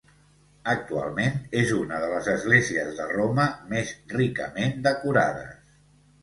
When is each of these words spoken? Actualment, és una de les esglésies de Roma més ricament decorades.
Actualment, 0.71 1.35
és 1.59 1.73
una 1.79 1.99
de 2.03 2.07
les 2.13 2.29
esglésies 2.33 2.89
de 3.01 3.07
Roma 3.11 3.45
més 3.75 3.93
ricament 4.17 4.75
decorades. 4.91 5.55